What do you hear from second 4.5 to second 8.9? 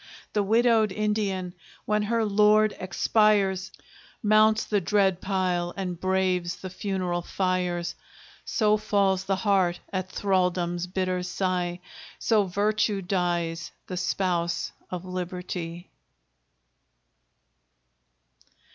the dread pile, and braves the funeral fires. So